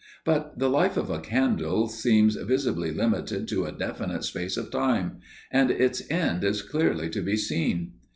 [0.25, 5.19] But the life of a candle seems visibly limited to a definite space of time,
[5.51, 7.91] and its end is clearly to be seen.